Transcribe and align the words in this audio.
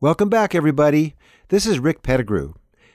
Welcome 0.00 0.28
back, 0.28 0.56
everybody. 0.56 1.14
This 1.48 1.66
is 1.66 1.78
Rick 1.78 2.02
Pettigrew. 2.02 2.54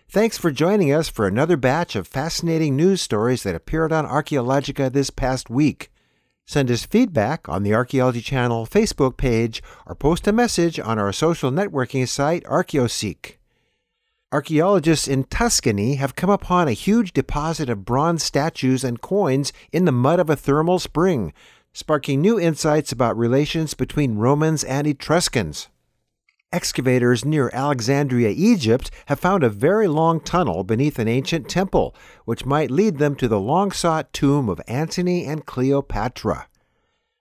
Thanks 0.09 0.37
for 0.37 0.51
joining 0.51 0.91
us 0.91 1.07
for 1.07 1.25
another 1.25 1.55
batch 1.55 1.95
of 1.95 2.07
fascinating 2.07 2.75
news 2.75 3.01
stories 3.01 3.43
that 3.43 3.55
appeared 3.55 3.93
on 3.93 4.05
Archaeologica 4.05 4.91
this 4.91 5.09
past 5.09 5.49
week. 5.49 5.91
Send 6.45 6.69
us 6.69 6.85
feedback 6.85 7.47
on 7.47 7.63
the 7.63 7.73
Archaeology 7.73 8.19
Channel 8.19 8.67
Facebook 8.67 9.15
page 9.15 9.63
or 9.87 9.95
post 9.95 10.27
a 10.27 10.33
message 10.33 10.77
on 10.77 10.99
our 10.99 11.13
social 11.13 11.51
networking 11.51 12.05
site, 12.05 12.43
Archaeoseek. 12.43 13.37
Archaeologists 14.33 15.07
in 15.07 15.23
Tuscany 15.23 15.95
have 15.95 16.17
come 16.17 16.29
upon 16.29 16.67
a 16.67 16.73
huge 16.73 17.13
deposit 17.13 17.69
of 17.69 17.85
bronze 17.85 18.23
statues 18.23 18.83
and 18.83 18.99
coins 18.99 19.53
in 19.71 19.85
the 19.85 19.93
mud 19.93 20.19
of 20.19 20.29
a 20.29 20.35
thermal 20.35 20.79
spring, 20.79 21.31
sparking 21.71 22.21
new 22.21 22.37
insights 22.37 22.91
about 22.91 23.17
relations 23.17 23.73
between 23.73 24.17
Romans 24.17 24.65
and 24.65 24.85
Etruscans. 24.85 25.69
Excavators 26.51 27.23
near 27.23 27.51
Alexandria, 27.53 28.29
Egypt, 28.29 28.89
have 29.05 29.19
found 29.19 29.43
a 29.43 29.49
very 29.49 29.87
long 29.87 30.19
tunnel 30.19 30.63
beneath 30.63 30.97
an 30.97 31.07
ancient 31.07 31.47
temple, 31.47 31.93
which 32.25 32.43
might 32.43 32.71
lead 32.71 32.97
them 32.97 33.13
to 33.15 33.27
the 33.27 33.39
long 33.39 33.71
sought 33.71 34.11
tomb 34.13 34.49
of 34.49 34.59
Antony 34.67 35.25
and 35.25 35.45
Cleopatra. 35.45 36.47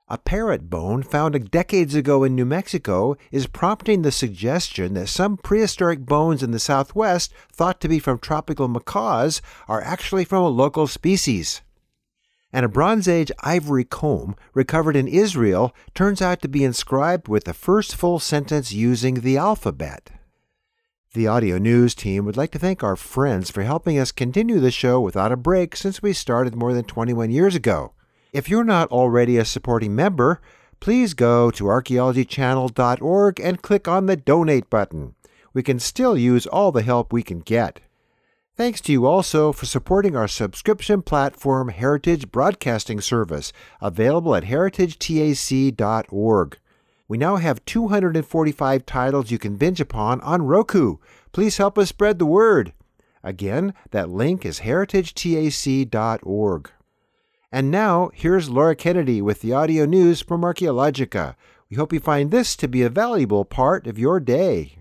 A 0.09 0.17
parrot 0.17 0.71
bone 0.71 1.03
found 1.03 1.51
decades 1.51 1.95
ago 1.95 2.25
in 2.25 2.35
New 2.35 2.47
Mexico 2.47 3.19
is 3.31 3.47
prompting 3.47 4.01
the 4.01 4.11
suggestion 4.11 4.95
that 4.95 5.09
some 5.09 5.37
prehistoric 5.37 6.07
bones 6.07 6.43
in 6.43 6.51
the 6.51 6.59
southwest, 6.59 7.35
thought 7.53 7.83
to 7.83 7.89
be 7.89 7.99
from 7.99 8.19
tropical 8.19 8.67
macaws, 8.67 9.43
are 9.69 9.83
actually 9.83 10.25
from 10.25 10.43
a 10.43 10.49
local 10.49 10.87
species 10.87 11.61
and 12.53 12.65
a 12.65 12.69
Bronze 12.69 13.07
Age 13.09 13.31
ivory 13.41 13.85
comb 13.85 14.35
recovered 14.55 14.97
in 14.97 15.09
Israel 15.09 15.75
turns 15.95 16.23
out 16.23 16.41
to 16.43 16.49
be 16.49 16.65
inscribed 16.65 17.29
with 17.29 17.45
the 17.45 17.55
first 17.55 17.95
full 17.95 18.19
sentence 18.19 18.73
using 18.73 19.15
the 19.15 19.37
alphabet. 19.37 20.11
The 21.15 21.27
audio 21.27 21.59
news 21.59 21.95
team 21.95 22.25
would 22.25 22.37
like 22.37 22.51
to 22.53 22.59
thank 22.59 22.83
our 22.83 22.97
friends 22.97 23.51
for 23.51 23.63
helping 23.63 23.99
us 23.99 24.13
continue 24.13 24.61
the 24.61 24.71
show 24.71 25.01
without 25.01 25.33
a 25.33 25.37
break 25.37 25.75
since 25.75 26.03
we 26.03 26.13
started 26.13 26.55
more 26.55 26.73
than 26.73 26.85
21 26.85 27.31
years 27.31 27.55
ago. 27.55 27.93
If 28.33 28.49
you're 28.49 28.65
not 28.65 28.91
already 28.91 29.39
a 29.39 29.45
supporting 29.45 29.97
member, 29.97 30.41
please 30.81 31.15
go 31.15 31.51
to 31.51 31.65
archaeologychannel.org 31.65 33.41
and 33.41 33.63
click 33.63 33.89
on 33.89 34.07
the 34.07 34.17
donate 34.17 34.69
button. 34.69 35.15
We 35.55 35.63
can 35.63 35.79
still 35.79 36.17
use 36.17 36.47
all 36.47 36.73
the 36.73 36.83
help 36.83 37.13
we 37.13 37.23
can 37.23 37.41
get. 37.41 37.81
Thanks 38.59 38.81
to 38.81 38.93
you 38.93 39.07
also 39.07 39.53
for 39.53 39.67
supporting 39.67 40.17
our 40.17 40.27
subscription 40.27 41.03
platform 41.03 41.69
Heritage 41.69 42.33
Broadcasting 42.33 43.01
Service, 43.01 43.53
available 43.81 44.35
at 44.35 44.43
heritagetac.org. 44.43 46.59
We 47.07 47.19
now 47.19 47.37
have 47.37 47.65
245 47.65 48.85
titles 48.85 49.31
you 49.31 49.39
can 49.39 49.55
binge 49.55 49.81
upon 49.81 50.21
on 50.23 50.43
Roku. 50.43 50.97
Please 51.31 51.59
help 51.59 51.79
us 51.79 51.91
spread 51.91 52.19
the 52.19 52.27
word. 52.27 52.73
Again, 53.23 53.75
that 53.93 54.11
link 54.11 54.45
is 54.45 54.59
heritagetac.org. 54.59 56.71
And 57.53 57.71
now, 57.71 58.11
here's 58.13 58.51
Laura 58.51 58.75
Kennedy 58.75 59.23
with 59.23 59.41
the 59.41 59.53
audio 59.53 59.87
news 59.87 60.21
from 60.21 60.41
Archaeologica. 60.41 61.37
We 61.71 61.77
hope 61.77 61.93
you 61.93 62.01
find 62.01 62.33
this 62.33 62.57
to 62.57 62.67
be 62.67 62.83
a 62.83 62.91
valuable 62.91 63.45
part 63.45 63.87
of 63.87 64.01
your 64.01 64.19
day. 64.19 64.78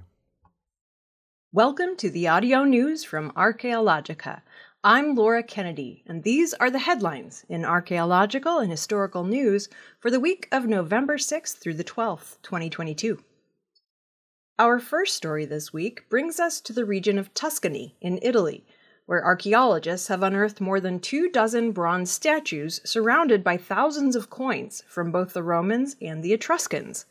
Welcome 1.54 1.96
to 2.00 2.10
the 2.10 2.28
audio 2.28 2.66
news 2.66 3.06
from 3.06 3.32
Archaeologica. 3.32 4.42
I'm 4.84 5.16
Laura 5.16 5.42
Kennedy, 5.42 6.04
and 6.06 6.22
these 6.22 6.54
are 6.54 6.70
the 6.70 6.80
headlines 6.80 7.46
in 7.48 7.64
archaeological 7.64 8.60
and 8.60 8.70
historical 8.70 9.24
news 9.24 9.70
for 9.98 10.12
the 10.12 10.20
week 10.20 10.50
of 10.52 10.66
November 10.66 11.16
6th 11.16 11.56
through 11.56 11.76
the 11.76 11.86
12th, 11.86 12.36
2022. 12.44 13.24
Our 14.60 14.78
first 14.78 15.16
story 15.16 15.46
this 15.46 15.72
week 15.72 16.10
brings 16.10 16.38
us 16.38 16.60
to 16.60 16.74
the 16.74 16.84
region 16.84 17.18
of 17.18 17.34
Tuscany 17.34 17.96
in 18.02 18.20
Italy, 18.22 18.66
where 19.06 19.24
archaeologists 19.24 20.10
have 20.10 20.24
unearthed 20.24 20.60
more 20.60 20.82
than 20.82 21.00
two 21.00 21.30
dozen 21.30 21.72
bronze 21.72 22.12
statues 22.12 22.82
surrounded 22.84 23.42
by 23.42 23.56
thousands 23.56 24.18
of 24.18 24.30
coins 24.30 24.84
from 24.90 25.14
both 25.14 25.32
the 25.32 25.44
Romans 25.44 25.96
and 26.02 26.22
the 26.22 26.34
Etruscans. 26.34 27.06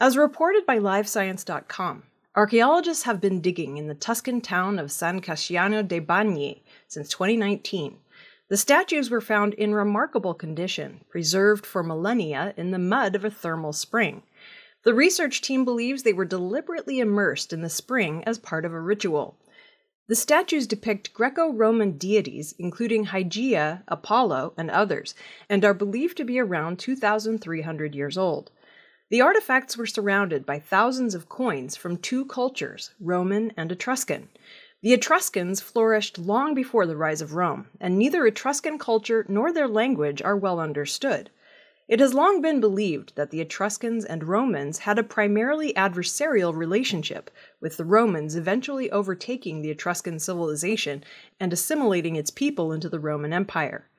As 0.00 0.16
reported 0.16 0.66
by 0.66 0.80
LiveScience.com, 0.80 2.02
Archaeologists 2.34 3.02
have 3.02 3.20
been 3.20 3.42
digging 3.42 3.76
in 3.76 3.88
the 3.88 3.94
Tuscan 3.94 4.40
town 4.40 4.78
of 4.78 4.90
San 4.90 5.20
Casciano 5.20 5.86
dei 5.86 6.00
Bagni 6.00 6.62
since 6.88 7.10
2019. 7.10 7.98
The 8.48 8.56
statues 8.56 9.10
were 9.10 9.20
found 9.20 9.52
in 9.52 9.74
remarkable 9.74 10.32
condition, 10.32 11.04
preserved 11.10 11.66
for 11.66 11.82
millennia 11.82 12.54
in 12.56 12.70
the 12.70 12.78
mud 12.78 13.14
of 13.14 13.26
a 13.26 13.30
thermal 13.30 13.74
spring. 13.74 14.22
The 14.82 14.94
research 14.94 15.42
team 15.42 15.66
believes 15.66 16.04
they 16.04 16.14
were 16.14 16.24
deliberately 16.24 17.00
immersed 17.00 17.52
in 17.52 17.60
the 17.60 17.68
spring 17.68 18.24
as 18.24 18.38
part 18.38 18.64
of 18.64 18.72
a 18.72 18.80
ritual. 18.80 19.36
The 20.08 20.16
statues 20.16 20.66
depict 20.66 21.12
Greco 21.12 21.52
Roman 21.52 21.98
deities, 21.98 22.54
including 22.58 23.08
Hygeia, 23.08 23.82
Apollo, 23.88 24.54
and 24.56 24.70
others, 24.70 25.14
and 25.50 25.66
are 25.66 25.74
believed 25.74 26.16
to 26.16 26.24
be 26.24 26.38
around 26.38 26.78
2,300 26.78 27.94
years 27.94 28.16
old. 28.16 28.50
The 29.12 29.20
artifacts 29.20 29.76
were 29.76 29.84
surrounded 29.84 30.46
by 30.46 30.58
thousands 30.58 31.14
of 31.14 31.28
coins 31.28 31.76
from 31.76 31.98
two 31.98 32.24
cultures, 32.24 32.92
Roman 32.98 33.52
and 33.58 33.70
Etruscan. 33.70 34.30
The 34.80 34.94
Etruscans 34.94 35.60
flourished 35.60 36.18
long 36.18 36.54
before 36.54 36.86
the 36.86 36.96
rise 36.96 37.20
of 37.20 37.34
Rome, 37.34 37.66
and 37.78 37.98
neither 37.98 38.26
Etruscan 38.26 38.78
culture 38.78 39.26
nor 39.28 39.52
their 39.52 39.68
language 39.68 40.22
are 40.22 40.34
well 40.34 40.58
understood. 40.58 41.28
It 41.88 42.00
has 42.00 42.14
long 42.14 42.40
been 42.40 42.58
believed 42.58 43.14
that 43.16 43.28
the 43.28 43.42
Etruscans 43.42 44.06
and 44.06 44.24
Romans 44.24 44.78
had 44.78 44.98
a 44.98 45.02
primarily 45.02 45.74
adversarial 45.74 46.56
relationship, 46.56 47.30
with 47.60 47.76
the 47.76 47.84
Romans 47.84 48.34
eventually 48.34 48.90
overtaking 48.90 49.60
the 49.60 49.70
Etruscan 49.72 50.20
civilization 50.20 51.04
and 51.38 51.52
assimilating 51.52 52.16
its 52.16 52.30
people 52.30 52.72
into 52.72 52.88
the 52.88 52.98
Roman 52.98 53.34
Empire. 53.34 53.90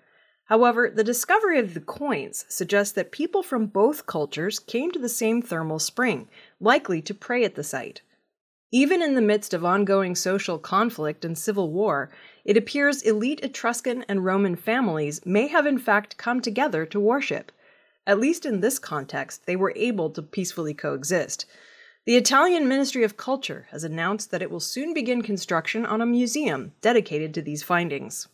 However, 0.45 0.91
the 0.93 1.03
discovery 1.03 1.59
of 1.59 1.73
the 1.73 1.79
coins 1.79 2.45
suggests 2.49 2.93
that 2.93 3.11
people 3.11 3.43
from 3.43 3.67
both 3.67 4.05
cultures 4.05 4.59
came 4.59 4.91
to 4.91 4.99
the 4.99 5.09
same 5.09 5.41
thermal 5.41 5.79
spring, 5.79 6.27
likely 6.59 7.01
to 7.01 7.13
pray 7.13 7.43
at 7.43 7.55
the 7.55 7.63
site. 7.63 8.01
Even 8.71 9.01
in 9.01 9.13
the 9.13 9.21
midst 9.21 9.53
of 9.53 9.63
ongoing 9.63 10.15
social 10.15 10.57
conflict 10.57 11.23
and 11.23 11.37
civil 11.37 11.71
war, 11.71 12.11
it 12.43 12.57
appears 12.57 13.03
elite 13.03 13.39
Etruscan 13.43 14.03
and 14.09 14.25
Roman 14.25 14.55
families 14.55 15.23
may 15.25 15.47
have 15.47 15.67
in 15.67 15.77
fact 15.77 16.17
come 16.17 16.41
together 16.41 16.85
to 16.87 16.99
worship. 16.99 17.51
At 18.05 18.19
least 18.19 18.45
in 18.45 18.59
this 18.59 18.79
context, 18.79 19.45
they 19.45 19.55
were 19.55 19.73
able 19.75 20.09
to 20.09 20.21
peacefully 20.21 20.73
coexist. 20.73 21.45
The 22.05 22.17
Italian 22.17 22.67
Ministry 22.67 23.03
of 23.03 23.15
Culture 23.15 23.67
has 23.71 23.85
announced 23.85 24.31
that 24.31 24.41
it 24.41 24.51
will 24.51 24.59
soon 24.59 24.93
begin 24.93 25.21
construction 25.21 25.85
on 25.85 26.01
a 26.01 26.05
museum 26.05 26.73
dedicated 26.81 27.33
to 27.35 27.41
these 27.41 27.63
findings. 27.63 28.27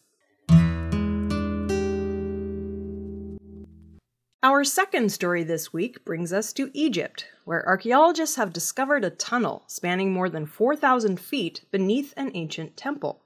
Our 4.41 4.63
second 4.63 5.11
story 5.11 5.43
this 5.43 5.73
week 5.73 6.05
brings 6.05 6.31
us 6.31 6.53
to 6.53 6.71
Egypt, 6.73 7.25
where 7.43 7.67
archaeologists 7.67 8.37
have 8.37 8.53
discovered 8.53 9.03
a 9.03 9.09
tunnel 9.09 9.63
spanning 9.67 10.13
more 10.13 10.29
than 10.29 10.45
4,000 10.45 11.19
feet 11.19 11.65
beneath 11.71 12.13
an 12.15 12.31
ancient 12.33 12.77
temple. 12.77 13.19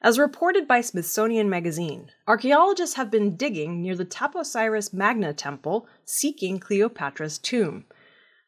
As 0.00 0.16
reported 0.16 0.68
by 0.68 0.80
Smithsonian 0.80 1.50
Magazine, 1.50 2.12
archaeologists 2.28 2.94
have 2.94 3.10
been 3.10 3.34
digging 3.34 3.82
near 3.82 3.96
the 3.96 4.04
Taposiris 4.04 4.92
Magna 4.92 5.32
temple 5.34 5.88
seeking 6.04 6.60
Cleopatra's 6.60 7.38
tomb. 7.38 7.86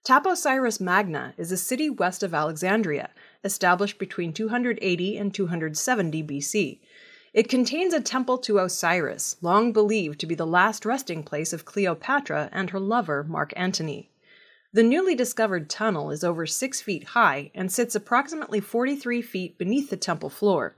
Taposiris 0.05 0.81
Magna 0.81 1.35
is 1.37 1.51
a 1.51 1.57
city 1.57 1.91
west 1.91 2.23
of 2.23 2.33
Alexandria, 2.33 3.11
established 3.43 3.99
between 3.99 4.33
280 4.33 5.17
and 5.17 5.35
270 5.35 6.23
BC. 6.23 6.79
It 7.37 7.51
contains 7.51 7.93
a 7.93 8.01
temple 8.01 8.39
to 8.39 8.61
Osiris, 8.61 9.37
long 9.43 9.71
believed 9.71 10.19
to 10.21 10.27
be 10.27 10.35
the 10.35 10.47
last 10.47 10.87
resting 10.87 11.23
place 11.23 11.53
of 11.53 11.67
Cleopatra 11.67 12.49
and 12.51 12.71
her 12.71 12.81
lover, 12.81 13.25
Mark 13.25 13.53
Antony. 13.55 14.11
The 14.73 14.83
newly 14.83 15.15
discovered 15.15 15.69
tunnel 15.69 16.11
is 16.11 16.25
over 16.25 16.47
six 16.47 16.81
feet 16.81 17.09
high 17.09 17.51
and 17.55 17.71
sits 17.71 17.95
approximately 17.95 18.61
43 18.61 19.21
feet 19.21 19.59
beneath 19.59 19.91
the 19.91 19.99
temple 19.99 20.31
floor. 20.31 20.77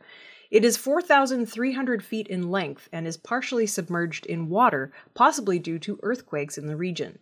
It 0.50 0.64
is 0.64 0.76
4,300 0.76 2.02
feet 2.02 2.26
in 2.26 2.50
length 2.50 2.88
and 2.90 3.06
is 3.06 3.16
partially 3.16 3.68
submerged 3.68 4.26
in 4.26 4.48
water, 4.48 4.92
possibly 5.14 5.60
due 5.60 5.78
to 5.78 6.00
earthquakes 6.02 6.58
in 6.58 6.66
the 6.66 6.74
region. 6.74 7.20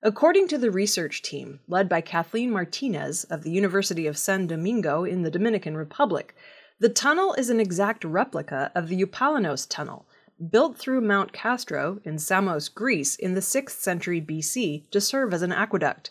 According 0.00 0.46
to 0.46 0.58
the 0.58 0.70
research 0.70 1.22
team, 1.22 1.58
led 1.66 1.88
by 1.88 2.02
Kathleen 2.02 2.52
Martinez 2.52 3.24
of 3.24 3.42
the 3.42 3.50
University 3.50 4.06
of 4.06 4.16
San 4.16 4.46
Domingo 4.46 5.02
in 5.02 5.22
the 5.22 5.30
Dominican 5.30 5.76
Republic, 5.76 6.36
the 6.80 6.88
tunnel 6.88 7.34
is 7.34 7.50
an 7.50 7.60
exact 7.60 8.04
replica 8.04 8.72
of 8.74 8.88
the 8.88 8.98
Eupalinos 9.02 9.66
tunnel, 9.68 10.06
built 10.50 10.78
through 10.78 11.02
Mount 11.02 11.30
Castro 11.30 12.00
in 12.04 12.18
Samos, 12.18 12.70
Greece 12.70 13.16
in 13.16 13.34
the 13.34 13.42
6th 13.42 13.78
century 13.78 14.18
BC 14.18 14.90
to 14.90 14.98
serve 14.98 15.34
as 15.34 15.42
an 15.42 15.52
aqueduct. 15.52 16.10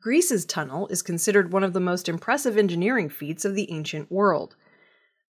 Greece's 0.00 0.44
tunnel 0.44 0.86
is 0.86 1.02
considered 1.02 1.52
one 1.52 1.64
of 1.64 1.72
the 1.72 1.80
most 1.80 2.08
impressive 2.08 2.56
engineering 2.56 3.08
feats 3.08 3.44
of 3.44 3.56
the 3.56 3.68
ancient 3.72 4.12
world. 4.12 4.54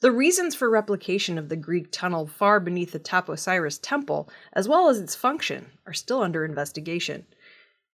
The 0.01 0.11
reasons 0.11 0.53
for 0.53 0.69
replication 0.69 1.39
of 1.39 1.49
the 1.49 1.55
Greek 1.55 1.91
tunnel 1.91 2.27
far 2.27 2.59
beneath 2.59 2.91
the 2.91 2.99
Taposiris 2.99 3.79
temple, 3.81 4.29
as 4.53 4.67
well 4.67 4.87
as 4.87 4.99
its 4.99 5.15
function, 5.15 5.71
are 5.87 5.93
still 5.93 6.21
under 6.21 6.45
investigation. 6.45 7.25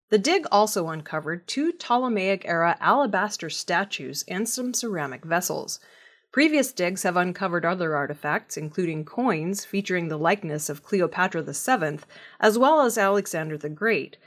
The 0.09 0.17
dig 0.17 0.47
also 0.51 0.87
uncovered 0.87 1.47
two 1.47 1.71
Ptolemaic 1.71 2.45
era 2.45 2.77
alabaster 2.79 3.51
statues 3.51 4.25
and 4.27 4.49
some 4.49 4.73
ceramic 4.73 5.23
vessels. 5.23 5.79
Previous 6.31 6.71
digs 6.71 7.03
have 7.03 7.17
uncovered 7.17 7.65
other 7.65 7.95
artifacts, 7.95 8.55
including 8.55 9.03
coins 9.03 9.65
featuring 9.65 10.07
the 10.07 10.17
likeness 10.17 10.69
of 10.69 10.83
Cleopatra 10.83 11.41
VII, 11.41 11.99
as 12.39 12.57
well 12.57 12.81
as 12.81 12.97
Alexander 12.97 13.57
the 13.57 13.69
Great, 13.69 14.17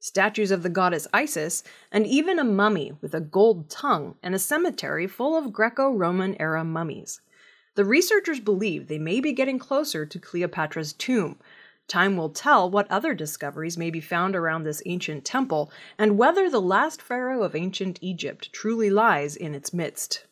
statues 0.00 0.50
of 0.50 0.64
the 0.64 0.68
goddess 0.68 1.06
Isis, 1.12 1.62
and 1.92 2.04
even 2.04 2.40
a 2.40 2.44
mummy 2.44 2.92
with 3.00 3.14
a 3.14 3.20
gold 3.20 3.70
tongue 3.70 4.16
and 4.24 4.34
a 4.34 4.40
cemetery 4.40 5.06
full 5.06 5.36
of 5.36 5.52
Greco 5.52 5.92
Roman 5.92 6.34
era 6.40 6.64
mummies. 6.64 7.20
The 7.76 7.84
researchers 7.84 8.40
believe 8.40 8.88
they 8.88 8.98
may 8.98 9.20
be 9.20 9.32
getting 9.32 9.60
closer 9.60 10.04
to 10.04 10.18
Cleopatra's 10.18 10.92
tomb, 10.92 11.38
Time 11.88 12.16
will 12.16 12.30
tell 12.30 12.70
what 12.70 12.90
other 12.90 13.12
discoveries 13.12 13.76
may 13.76 13.90
be 13.90 14.00
found 14.00 14.34
around 14.34 14.62
this 14.62 14.82
ancient 14.86 15.24
temple 15.24 15.70
and 15.98 16.16
whether 16.16 16.48
the 16.48 16.60
last 16.60 17.02
pharaoh 17.02 17.42
of 17.42 17.54
ancient 17.54 17.98
Egypt 18.00 18.52
truly 18.52 18.88
lies 18.88 19.36
in 19.36 19.54
its 19.54 19.74
midst. 19.74 20.26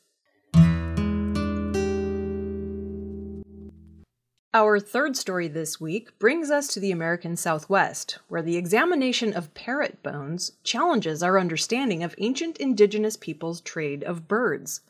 Our 4.52 4.80
third 4.80 5.16
story 5.16 5.46
this 5.46 5.80
week 5.80 6.18
brings 6.18 6.50
us 6.50 6.66
to 6.68 6.80
the 6.80 6.90
American 6.90 7.36
Southwest, 7.36 8.18
where 8.26 8.42
the 8.42 8.56
examination 8.56 9.32
of 9.32 9.54
parrot 9.54 10.02
bones 10.02 10.54
challenges 10.64 11.22
our 11.22 11.38
understanding 11.38 12.02
of 12.02 12.16
ancient 12.18 12.56
indigenous 12.56 13.16
peoples' 13.16 13.60
trade 13.60 14.02
of 14.02 14.26
birds. 14.26 14.80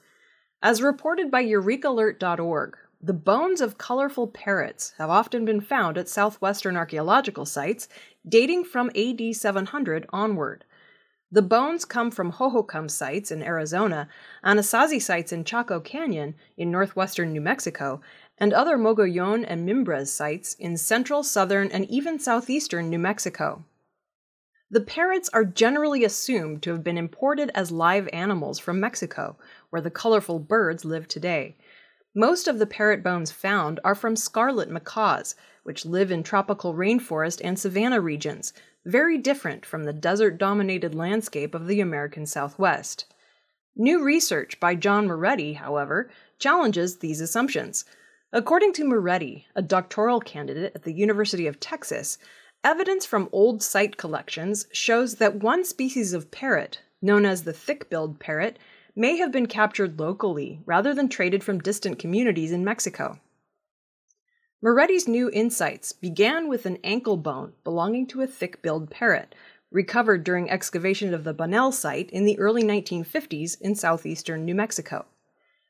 As 0.62 0.80
reported 0.80 1.30
by 1.30 1.44
EurekAlert.org, 1.44 2.78
the 3.02 3.12
bones 3.12 3.60
of 3.60 3.76
colorful 3.76 4.28
parrots 4.28 4.94
have 4.96 5.10
often 5.10 5.44
been 5.44 5.60
found 5.60 5.98
at 5.98 6.08
southwestern 6.08 6.74
archaeological 6.74 7.44
sites 7.44 7.86
dating 8.26 8.64
from 8.64 8.90
AD 8.96 9.36
700 9.36 10.06
onward. 10.10 10.64
The 11.32 11.42
bones 11.42 11.84
come 11.84 12.10
from 12.10 12.32
Hohokam 12.32 12.90
sites 12.90 13.30
in 13.30 13.42
Arizona, 13.42 14.08
Anasazi 14.44 15.00
sites 15.00 15.32
in 15.32 15.44
Chaco 15.44 15.78
Canyon 15.78 16.34
in 16.56 16.72
northwestern 16.72 17.30
New 17.30 17.40
Mexico, 17.40 18.00
and 18.40 18.54
other 18.54 18.78
Mogollon 18.78 19.44
and 19.44 19.66
Mimbres 19.66 20.10
sites 20.10 20.54
in 20.54 20.78
central, 20.78 21.22
southern, 21.22 21.70
and 21.70 21.88
even 21.90 22.18
southeastern 22.18 22.88
New 22.88 22.98
Mexico. 22.98 23.64
The 24.70 24.80
parrots 24.80 25.28
are 25.34 25.44
generally 25.44 26.04
assumed 26.04 26.62
to 26.62 26.70
have 26.70 26.82
been 26.82 26.96
imported 26.96 27.50
as 27.54 27.70
live 27.70 28.08
animals 28.12 28.58
from 28.58 28.80
Mexico, 28.80 29.36
where 29.68 29.82
the 29.82 29.90
colorful 29.90 30.38
birds 30.38 30.84
live 30.84 31.06
today. 31.06 31.56
Most 32.14 32.48
of 32.48 32.58
the 32.58 32.66
parrot 32.66 33.02
bones 33.02 33.30
found 33.30 33.78
are 33.84 33.94
from 33.94 34.16
scarlet 34.16 34.70
macaws, 34.70 35.34
which 35.64 35.84
live 35.84 36.10
in 36.10 36.22
tropical 36.22 36.74
rainforest 36.74 37.40
and 37.44 37.58
savanna 37.58 38.00
regions, 38.00 38.52
very 38.84 39.18
different 39.18 39.66
from 39.66 39.84
the 39.84 39.92
desert 39.92 40.38
dominated 40.38 40.94
landscape 40.94 41.54
of 41.54 41.66
the 41.66 41.80
American 41.80 42.24
Southwest. 42.24 43.12
New 43.76 44.02
research 44.02 44.58
by 44.58 44.74
John 44.74 45.06
Moretti, 45.06 45.54
however, 45.54 46.10
challenges 46.38 46.98
these 46.98 47.20
assumptions. 47.20 47.84
According 48.32 48.74
to 48.74 48.84
Moretti, 48.84 49.48
a 49.56 49.62
doctoral 49.62 50.20
candidate 50.20 50.70
at 50.76 50.84
the 50.84 50.92
University 50.92 51.48
of 51.48 51.58
Texas, 51.58 52.16
evidence 52.62 53.04
from 53.04 53.28
old 53.32 53.60
site 53.60 53.96
collections 53.96 54.68
shows 54.70 55.16
that 55.16 55.42
one 55.42 55.64
species 55.64 56.12
of 56.12 56.30
parrot, 56.30 56.80
known 57.02 57.26
as 57.26 57.42
the 57.42 57.52
thick 57.52 57.90
billed 57.90 58.20
parrot, 58.20 58.56
may 58.94 59.16
have 59.16 59.32
been 59.32 59.46
captured 59.46 59.98
locally 59.98 60.60
rather 60.64 60.94
than 60.94 61.08
traded 61.08 61.42
from 61.42 61.58
distant 61.58 61.98
communities 61.98 62.52
in 62.52 62.64
Mexico. 62.64 63.18
Moretti's 64.62 65.08
new 65.08 65.28
insights 65.32 65.92
began 65.92 66.46
with 66.46 66.66
an 66.66 66.78
ankle 66.84 67.16
bone 67.16 67.54
belonging 67.64 68.06
to 68.06 68.22
a 68.22 68.28
thick 68.28 68.62
billed 68.62 68.90
parrot, 68.90 69.34
recovered 69.72 70.22
during 70.22 70.48
excavation 70.48 71.14
of 71.14 71.24
the 71.24 71.34
Bunnell 71.34 71.72
site 71.72 72.10
in 72.10 72.26
the 72.26 72.38
early 72.38 72.62
1950s 72.62 73.60
in 73.60 73.74
southeastern 73.74 74.44
New 74.44 74.54
Mexico. 74.54 75.06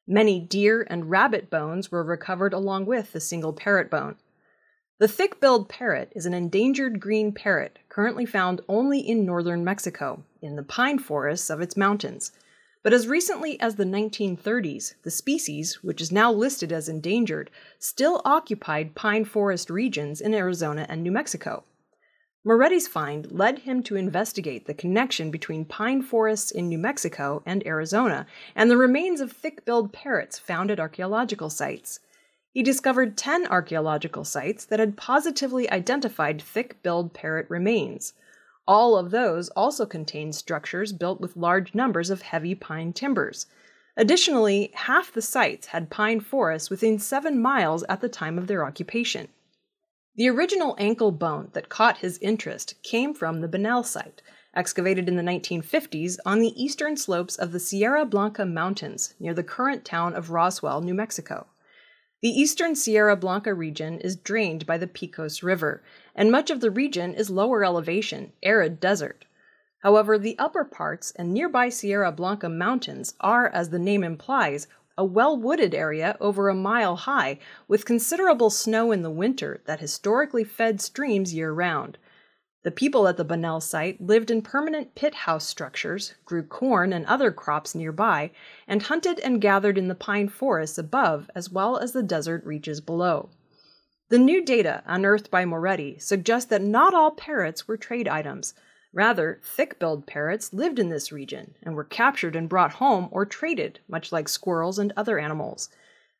Many 0.06 0.40
deer 0.40 0.86
and 0.88 1.10
rabbit 1.10 1.50
bones 1.50 1.90
were 1.90 2.02
recovered 2.02 2.52
along 2.52 2.86
with 2.86 3.12
the 3.12 3.20
single 3.20 3.52
parrot 3.52 3.90
bone. 3.90 4.16
The 4.98 5.08
thick 5.08 5.40
billed 5.40 5.68
parrot 5.68 6.12
is 6.14 6.26
an 6.26 6.34
endangered 6.34 7.00
green 7.00 7.32
parrot 7.32 7.78
currently 7.88 8.26
found 8.26 8.60
only 8.68 9.00
in 9.00 9.24
northern 9.24 9.64
Mexico, 9.64 10.24
in 10.42 10.56
the 10.56 10.62
pine 10.62 10.98
forests 10.98 11.48
of 11.48 11.60
its 11.60 11.76
mountains. 11.76 12.32
But 12.82 12.92
as 12.92 13.06
recently 13.06 13.60
as 13.60 13.76
the 13.76 13.84
1930s, 13.84 14.94
the 15.02 15.10
species, 15.10 15.82
which 15.82 16.00
is 16.00 16.10
now 16.10 16.32
listed 16.32 16.72
as 16.72 16.88
endangered, 16.88 17.50
still 17.78 18.22
occupied 18.24 18.94
pine 18.94 19.24
forest 19.24 19.70
regions 19.70 20.20
in 20.20 20.34
Arizona 20.34 20.86
and 20.88 21.02
New 21.02 21.12
Mexico. 21.12 21.64
Moretti's 22.42 22.88
find 22.88 23.30
led 23.30 23.60
him 23.60 23.82
to 23.82 23.96
investigate 23.96 24.64
the 24.64 24.72
connection 24.72 25.30
between 25.30 25.66
pine 25.66 26.00
forests 26.00 26.50
in 26.50 26.70
New 26.70 26.78
Mexico 26.78 27.42
and 27.44 27.66
Arizona 27.66 28.26
and 28.54 28.70
the 28.70 28.78
remains 28.78 29.20
of 29.20 29.30
thick 29.30 29.66
billed 29.66 29.92
parrots 29.92 30.38
found 30.38 30.70
at 30.70 30.80
archaeological 30.80 31.50
sites. 31.50 32.00
He 32.50 32.62
discovered 32.62 33.18
10 33.18 33.46
archaeological 33.46 34.24
sites 34.24 34.64
that 34.64 34.80
had 34.80 34.96
positively 34.96 35.70
identified 35.70 36.40
thick 36.40 36.82
billed 36.82 37.12
parrot 37.12 37.48
remains. 37.50 38.14
All 38.66 38.96
of 38.96 39.10
those 39.10 39.50
also 39.50 39.84
contained 39.84 40.34
structures 40.34 40.94
built 40.94 41.20
with 41.20 41.36
large 41.36 41.74
numbers 41.74 42.08
of 42.08 42.22
heavy 42.22 42.54
pine 42.54 42.94
timbers. 42.94 43.46
Additionally, 43.98 44.70
half 44.74 45.12
the 45.12 45.20
sites 45.20 45.66
had 45.68 45.90
pine 45.90 46.20
forests 46.20 46.70
within 46.70 46.98
seven 46.98 47.38
miles 47.38 47.84
at 47.88 48.00
the 48.00 48.08
time 48.08 48.38
of 48.38 48.46
their 48.46 48.64
occupation. 48.64 49.28
The 50.20 50.28
original 50.28 50.76
ankle 50.76 51.12
bone 51.12 51.48
that 51.54 51.70
caught 51.70 52.04
his 52.04 52.18
interest 52.18 52.74
came 52.82 53.14
from 53.14 53.40
the 53.40 53.48
Bunnell 53.48 53.82
site, 53.82 54.20
excavated 54.54 55.08
in 55.08 55.16
the 55.16 55.22
1950s 55.22 56.18
on 56.26 56.40
the 56.40 56.62
eastern 56.62 56.98
slopes 56.98 57.36
of 57.36 57.52
the 57.52 57.58
Sierra 57.58 58.04
Blanca 58.04 58.44
Mountains 58.44 59.14
near 59.18 59.32
the 59.32 59.42
current 59.42 59.82
town 59.82 60.14
of 60.14 60.28
Roswell, 60.28 60.82
New 60.82 60.92
Mexico. 60.92 61.46
The 62.20 62.28
eastern 62.28 62.76
Sierra 62.76 63.16
Blanca 63.16 63.54
region 63.54 63.98
is 63.98 64.14
drained 64.14 64.66
by 64.66 64.76
the 64.76 64.86
Pecos 64.86 65.42
River, 65.42 65.82
and 66.14 66.30
much 66.30 66.50
of 66.50 66.60
the 66.60 66.70
region 66.70 67.14
is 67.14 67.30
lower 67.30 67.64
elevation, 67.64 68.34
arid 68.42 68.78
desert. 68.78 69.24
However, 69.78 70.18
the 70.18 70.38
upper 70.38 70.64
parts 70.64 71.12
and 71.16 71.32
nearby 71.32 71.70
Sierra 71.70 72.12
Blanca 72.12 72.50
mountains 72.50 73.14
are, 73.20 73.48
as 73.48 73.70
the 73.70 73.78
name 73.78 74.04
implies, 74.04 74.68
a 75.00 75.04
well 75.04 75.34
wooded 75.34 75.74
area 75.74 76.14
over 76.20 76.50
a 76.50 76.54
mile 76.54 76.94
high, 76.94 77.38
with 77.66 77.86
considerable 77.86 78.50
snow 78.50 78.92
in 78.92 79.00
the 79.00 79.10
winter 79.10 79.62
that 79.64 79.80
historically 79.80 80.44
fed 80.44 80.78
streams 80.78 81.32
year 81.32 81.54
round. 81.54 81.96
The 82.64 82.70
people 82.70 83.08
at 83.08 83.16
the 83.16 83.24
Bunnell 83.24 83.62
site 83.62 83.98
lived 84.02 84.30
in 84.30 84.42
permanent 84.42 84.94
pit 84.94 85.14
house 85.14 85.46
structures, 85.46 86.12
grew 86.26 86.42
corn 86.42 86.92
and 86.92 87.06
other 87.06 87.32
crops 87.32 87.74
nearby, 87.74 88.30
and 88.68 88.82
hunted 88.82 89.18
and 89.20 89.40
gathered 89.40 89.78
in 89.78 89.88
the 89.88 89.94
pine 89.94 90.28
forests 90.28 90.76
above 90.76 91.30
as 91.34 91.48
well 91.48 91.78
as 91.78 91.92
the 91.92 92.02
desert 92.02 92.44
reaches 92.44 92.82
below. 92.82 93.30
The 94.10 94.18
new 94.18 94.44
data 94.44 94.82
unearthed 94.84 95.30
by 95.30 95.46
Moretti 95.46 95.98
suggest 95.98 96.50
that 96.50 96.60
not 96.60 96.92
all 96.92 97.12
parrots 97.12 97.66
were 97.66 97.78
trade 97.78 98.06
items. 98.06 98.52
Rather, 98.92 99.40
thick 99.44 99.78
billed 99.78 100.06
parrots 100.06 100.52
lived 100.52 100.78
in 100.78 100.88
this 100.88 101.12
region 101.12 101.54
and 101.62 101.76
were 101.76 101.84
captured 101.84 102.34
and 102.34 102.48
brought 102.48 102.72
home 102.72 103.08
or 103.12 103.24
traded, 103.24 103.78
much 103.88 104.10
like 104.10 104.28
squirrels 104.28 104.78
and 104.78 104.92
other 104.96 105.18
animals. 105.18 105.68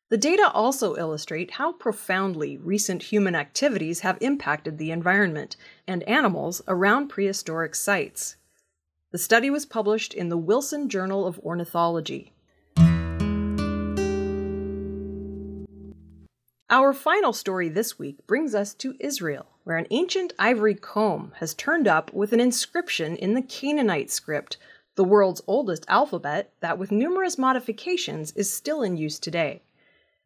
The 0.09 0.17
data 0.17 0.49
also 0.53 0.95
illustrate 0.95 1.51
how 1.51 1.73
profoundly 1.73 2.57
recent 2.57 3.03
human 3.03 3.35
activities 3.35 4.01
have 4.01 4.17
impacted 4.21 4.77
the 4.77 4.91
environment 4.91 5.57
and 5.87 6.03
animals 6.03 6.61
around 6.67 7.07
prehistoric 7.07 7.75
sites. 7.75 8.35
The 9.11 9.17
study 9.17 9.49
was 9.49 9.65
published 9.65 10.13
in 10.13 10.29
the 10.29 10.37
Wilson 10.37 10.87
Journal 10.87 11.25
of 11.27 11.39
Ornithology. 11.39 12.33
Our 16.69 16.93
final 16.93 17.33
story 17.33 17.67
this 17.67 17.99
week 17.99 18.25
brings 18.27 18.55
us 18.55 18.73
to 18.75 18.95
Israel, 19.01 19.50
where 19.63 19.77
an 19.77 19.87
ancient 19.91 20.33
ivory 20.39 20.75
comb 20.75 21.31
has 21.37 21.53
turned 21.53 21.87
up 21.87 22.13
with 22.13 22.33
an 22.33 22.39
inscription 22.39 23.15
in 23.15 23.33
the 23.33 23.41
Canaanite 23.41 24.09
script, 24.09 24.57
the 24.95 25.03
world's 25.03 25.41
oldest 25.47 25.85
alphabet 25.87 26.51
that, 26.59 26.77
with 26.77 26.91
numerous 26.91 27.37
modifications, 27.37 28.31
is 28.33 28.51
still 28.51 28.81
in 28.81 28.97
use 28.97 29.19
today. 29.19 29.61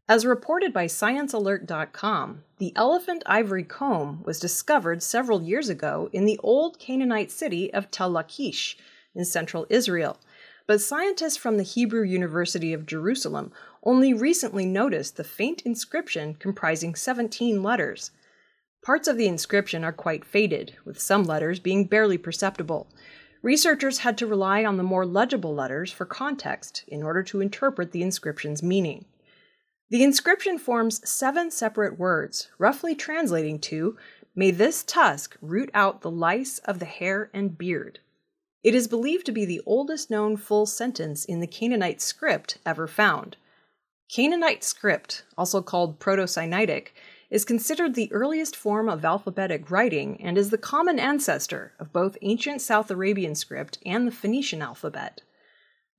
As 0.08 0.26
reported 0.26 0.72
by 0.72 0.86
ScienceAlert.com, 0.86 2.44
the 2.60 2.74
elephant 2.76 3.24
ivory 3.26 3.64
comb 3.64 4.22
was 4.24 4.40
discovered 4.40 5.02
several 5.02 5.42
years 5.42 5.68
ago 5.68 6.10
in 6.14 6.26
the 6.26 6.40
old 6.44 6.78
Canaanite 6.78 7.32
city 7.32 7.74
of 7.74 7.90
Tel 7.90 8.12
Lachish 8.12 8.78
in 9.16 9.26
central 9.26 9.66
Israel. 9.70 10.20
But 10.68 10.82
scientists 10.82 11.38
from 11.38 11.58
the 11.58 11.64
Hebrew 11.64 12.04
University 12.04 12.72
of 12.72 12.86
Jerusalem 12.86 13.52
only 13.84 14.14
recently 14.14 14.66
noticed 14.66 15.16
the 15.16 15.24
faint 15.24 15.62
inscription 15.64 16.36
comprising 16.36 16.96
17 16.96 17.64
letters. 17.64 18.12
Parts 18.86 19.08
of 19.08 19.18
the 19.18 19.26
inscription 19.26 19.84
are 19.84 19.92
quite 19.92 20.24
faded, 20.24 20.76
with 20.86 21.02
some 21.02 21.24
letters 21.24 21.60
being 21.60 21.86
barely 21.86 22.20
perceptible. 22.20 22.86
Researchers 23.42 24.00
had 24.00 24.16
to 24.20 24.28
rely 24.28 24.64
on 24.64 24.78
the 24.78 24.84
more 24.84 25.08
legible 25.08 25.56
letters 25.56 25.92
for 25.92 26.06
context 26.06 26.84
in 26.88 27.02
order 27.02 27.24
to 27.24 27.42
interpret 27.42 27.94
the 27.94 28.04
inscription's 28.04 28.62
meaning. 28.62 29.06
The 29.90 30.04
inscription 30.04 30.60
forms 30.60 31.02
seven 31.10 31.50
separate 31.50 31.98
words, 31.98 32.50
roughly 32.60 32.94
translating 32.94 33.58
to 33.62 33.98
May 34.36 34.52
this 34.52 34.84
tusk 34.84 35.36
root 35.42 35.72
out 35.74 36.02
the 36.02 36.12
lice 36.12 36.60
of 36.60 36.78
the 36.78 36.86
hair 36.86 37.32
and 37.34 37.58
beard. 37.58 38.02
It 38.64 38.76
is 38.76 38.88
believed 38.88 39.26
to 39.26 39.32
be 39.32 39.46
the 39.46 39.62
oldest 39.66 40.12
known 40.12 40.38
full 40.38 40.68
sentence 40.68 41.26
in 41.26 41.40
the 41.40 41.48
Canaanite 41.48 42.02
script 42.02 42.60
ever 42.68 42.86
found. 42.86 43.38
Canaanite 44.14 44.64
script, 44.64 45.24
also 45.36 45.64
called 45.64 45.98
Proto 45.98 46.28
Sinaitic, 46.28 46.90
is 47.36 47.44
considered 47.44 47.96
the 47.96 48.10
earliest 48.14 48.56
form 48.56 48.88
of 48.88 49.04
alphabetic 49.04 49.70
writing 49.70 50.18
and 50.24 50.38
is 50.38 50.52
the 50.52 50.58
common 50.58 50.98
ancestor 50.98 51.74
of 51.78 51.92
both 51.92 52.18
ancient 52.22 52.62
South 52.62 52.90
Arabian 52.90 53.36
script 53.36 53.78
and 53.86 54.08
the 54.08 54.12
Phoenician 54.12 54.62
alphabet. 54.62 55.22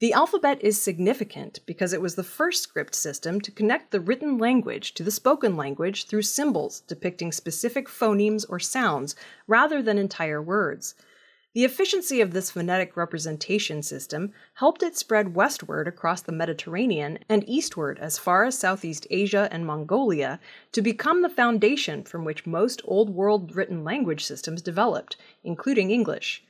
The 0.01 0.15
alphabet 0.15 0.65
is 0.65 0.81
significant 0.81 1.61
because 1.67 1.93
it 1.93 2.01
was 2.01 2.15
the 2.15 2.25
first 2.25 2.63
script 2.63 2.95
system 2.95 3.43
to 3.43 3.51
connect 3.51 3.91
the 3.91 4.01
written 4.01 4.39
language 4.39 4.95
to 4.95 5.03
the 5.03 5.11
spoken 5.11 5.59
language 5.59 6.07
through 6.07 6.23
symbols 6.23 6.81
depicting 6.81 7.31
specific 7.33 7.87
phonemes 7.87 8.47
or 8.49 8.59
sounds 8.59 9.15
rather 9.47 9.83
than 9.83 9.99
entire 9.99 10.41
words. 10.41 10.95
The 11.57 11.65
efficiency 11.65 12.21
of 12.21 12.35
this 12.35 12.51
phonetic 12.51 12.99
representation 12.99 13.83
system 13.83 14.35
helped 14.57 14.83
it 14.83 14.95
spread 14.95 15.35
westward 15.35 15.89
across 15.89 16.21
the 16.21 16.31
Mediterranean 16.31 17.19
and 17.31 17.49
eastward 17.49 17.99
as 17.99 18.19
far 18.19 18.45
as 18.45 18.59
Southeast 18.59 19.07
Asia 19.09 19.49
and 19.51 19.65
Mongolia 19.65 20.39
to 20.73 20.83
become 20.83 21.23
the 21.23 21.31
foundation 21.31 22.05
from 22.05 22.27
which 22.27 22.45
most 22.45 22.83
Old 22.85 23.09
World 23.09 23.57
written 23.57 23.85
language 23.85 24.23
systems 24.23 24.61
developed, 24.61 25.17
including 25.43 25.91
English. 25.91 26.45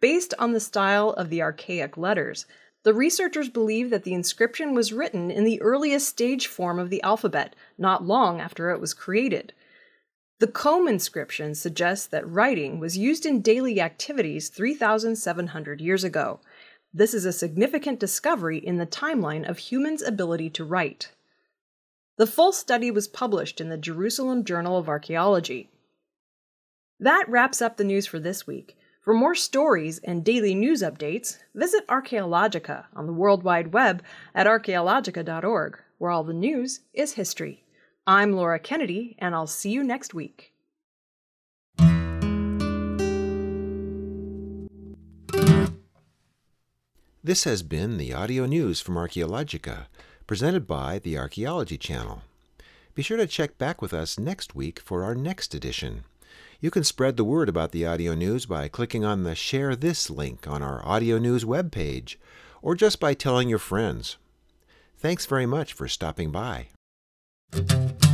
Based 0.00 0.34
on 0.40 0.50
the 0.50 0.58
style 0.58 1.10
of 1.10 1.30
the 1.30 1.40
archaic 1.40 1.96
letters, 1.96 2.44
the 2.82 2.94
researchers 2.94 3.48
believe 3.48 3.90
that 3.90 4.02
the 4.02 4.12
inscription 4.12 4.74
was 4.74 4.92
written 4.92 5.30
in 5.30 5.44
the 5.44 5.62
earliest 5.62 6.08
stage 6.08 6.48
form 6.48 6.80
of 6.80 6.90
the 6.90 7.02
alphabet, 7.04 7.54
not 7.78 8.04
long 8.04 8.40
after 8.40 8.72
it 8.72 8.80
was 8.80 8.92
created. 8.92 9.52
The 10.42 10.48
comb 10.48 10.88
inscription 10.88 11.54
suggests 11.54 12.08
that 12.08 12.28
writing 12.28 12.80
was 12.80 12.98
used 12.98 13.24
in 13.24 13.42
daily 13.42 13.80
activities 13.80 14.48
3,700 14.48 15.80
years 15.80 16.02
ago. 16.02 16.40
This 16.92 17.14
is 17.14 17.24
a 17.24 17.32
significant 17.32 18.00
discovery 18.00 18.58
in 18.58 18.76
the 18.76 18.84
timeline 18.84 19.48
of 19.48 19.58
humans' 19.58 20.02
ability 20.02 20.50
to 20.50 20.64
write. 20.64 21.12
The 22.16 22.26
full 22.26 22.50
study 22.50 22.90
was 22.90 23.06
published 23.06 23.60
in 23.60 23.68
the 23.68 23.76
Jerusalem 23.76 24.44
Journal 24.44 24.76
of 24.76 24.88
Archaeology. 24.88 25.70
That 26.98 27.28
wraps 27.28 27.62
up 27.62 27.76
the 27.76 27.84
news 27.84 28.08
for 28.08 28.18
this 28.18 28.44
week. 28.44 28.76
For 29.00 29.14
more 29.14 29.36
stories 29.36 30.00
and 30.00 30.24
daily 30.24 30.56
news 30.56 30.82
updates, 30.82 31.38
visit 31.54 31.86
Archaeologica 31.86 32.86
on 32.96 33.06
the 33.06 33.12
World 33.12 33.44
Wide 33.44 33.72
Web 33.72 34.02
at 34.34 34.48
archaeologica.org, 34.48 35.78
where 35.98 36.10
all 36.10 36.24
the 36.24 36.32
news 36.32 36.80
is 36.92 37.12
history. 37.12 37.62
I'm 38.06 38.32
Laura 38.32 38.58
Kennedy, 38.58 39.14
and 39.20 39.32
I'll 39.32 39.46
see 39.46 39.70
you 39.70 39.84
next 39.84 40.12
week. 40.12 40.52
This 47.22 47.44
has 47.44 47.62
been 47.62 47.98
the 47.98 48.12
audio 48.12 48.46
news 48.46 48.80
from 48.80 48.96
Archaeologica, 48.96 49.86
presented 50.26 50.66
by 50.66 50.98
the 50.98 51.16
Archaeology 51.16 51.78
Channel. 51.78 52.22
Be 52.96 53.02
sure 53.02 53.16
to 53.18 53.26
check 53.28 53.56
back 53.56 53.80
with 53.80 53.94
us 53.94 54.18
next 54.18 54.56
week 54.56 54.80
for 54.80 55.04
our 55.04 55.14
next 55.14 55.54
edition. 55.54 56.02
You 56.60 56.72
can 56.72 56.82
spread 56.82 57.16
the 57.16 57.22
word 57.22 57.48
about 57.48 57.70
the 57.70 57.86
audio 57.86 58.16
news 58.16 58.46
by 58.46 58.66
clicking 58.66 59.04
on 59.04 59.22
the 59.22 59.36
Share 59.36 59.76
This 59.76 60.10
link 60.10 60.48
on 60.48 60.60
our 60.60 60.84
audio 60.84 61.18
news 61.18 61.44
webpage, 61.44 62.16
or 62.62 62.74
just 62.74 62.98
by 62.98 63.14
telling 63.14 63.48
your 63.48 63.60
friends. 63.60 64.16
Thanks 64.98 65.24
very 65.24 65.46
much 65.46 65.72
for 65.72 65.86
stopping 65.86 66.32
by. 66.32 66.66
Thank 67.52 68.04
you. 68.06 68.11